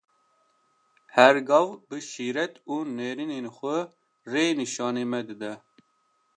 [1.15, 3.79] Her gav bi şîret û nêrînên xwe,
[4.31, 5.53] rê nîşanî me dide.